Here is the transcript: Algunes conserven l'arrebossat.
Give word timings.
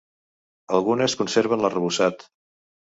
Algunes 0.77 1.15
conserven 1.21 1.63
l'arrebossat. 1.69 2.29